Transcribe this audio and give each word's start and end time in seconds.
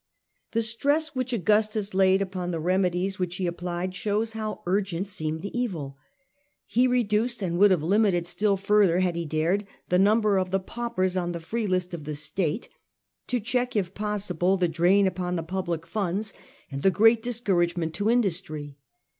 The 0.53 0.63
stress 0.63 1.09
which 1.13 1.31
Augustus 1.31 1.93
laid 1.93 2.23
upon 2.23 2.49
the 2.49 2.59
remedies 2.59 3.19
which 3.19 3.35
he 3.35 3.45
applied 3.45 3.93
shows 3.93 4.33
how 4.33 4.63
urgent 4.65 5.07
seemed 5.07 5.43
the 5.43 5.55
evil. 5.55 5.95
He 6.65 6.87
reduced, 6.87 7.43
and 7.43 7.59
would 7.59 7.69
have 7.69 7.83
limited 7.83 8.25
still 8.25 8.57
further 8.57 8.93
Attempts 8.95 9.01
of 9.01 9.03
had 9.05 9.15
he 9.17 9.25
dared, 9.27 9.67
the 9.89 9.99
number 9.99 10.39
of 10.39 10.49
the 10.49 10.59
paupers 10.59 11.15
on 11.15 11.29
^"et^the^ 11.29 11.33
the 11.33 11.39
free 11.39 11.67
list 11.67 11.93
of 11.93 12.05
the 12.05 12.15
state, 12.15 12.67
to 13.27 13.39
check 13.39 13.75
if 13.75 13.93
possible 13.93 14.57
cviL 14.57 14.61
the 14.61 14.67
drain 14.69 15.05
upon 15.05 15.35
the 15.35 15.43
public 15.43 15.85
funds 15.85 16.33
and 16.71 16.81
the 16.81 16.89
great 16.89 17.21
dis 17.21 17.39
couragement 17.39 17.93
to 17.93 18.09
industry. 18.09 18.79